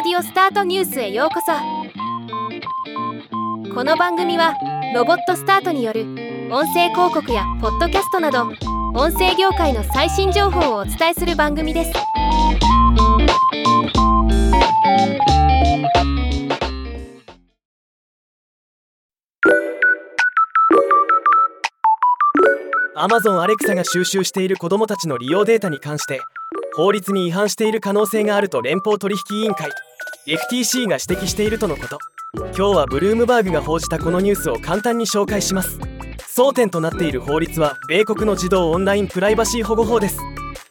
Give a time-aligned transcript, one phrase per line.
[0.00, 1.50] オスタートニュースへようこそ。
[3.74, 4.54] この番組は
[4.94, 6.02] ロボットスタートによる
[6.52, 8.44] 音声広告やポッドキャストなど
[8.94, 11.92] 音声業界の最新情報をお伝えする番組です。
[22.94, 26.20] アマゾンアレクサが収集している子どもたちの利用データに関して
[26.76, 29.68] 法律に違反している可能性があると連邦取引委員会
[30.28, 31.98] FTC が指摘しているとのこと。
[32.34, 35.78] 今日はブルームバーグが報じたこのニュースを簡単に紹介します。
[36.36, 40.18] 争点となっている法律は米国の児童オンラインプライバシー保護法です。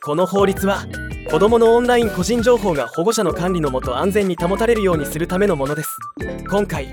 [0.03, 0.85] この法律は
[1.31, 5.97] 子どものオンライン個人情報が保護者の管理のもと安全に保たれるようにするためのものです。
[6.47, 6.91] 今回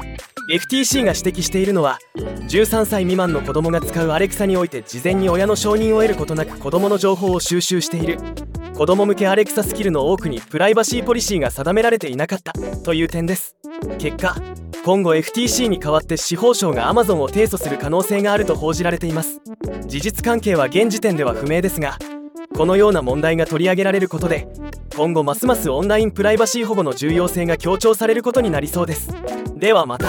[0.50, 8.18] FTC が指摘しているのは13歳未満の子供が使うアレクサにおいて事前に親の承認を得ることなく子供の情報を収集している。
[8.76, 12.52] 子供向けアレクサスキルの多くにプライバシーポリシーが定められていなかった。
[12.82, 13.56] という点です。
[13.98, 14.34] 結果
[14.84, 19.40] 今後 FTC に代わって司法省が Amazon を提訴する可能性があると報じられています。
[19.86, 21.98] 事実関係は現時点では不明ですが
[22.56, 24.48] このような問題が取り上げられることで
[24.96, 29.10] 今後ますますオンラインプライバシー保護の重要性が強調されることになりそうです。
[29.56, 30.08] ではまた。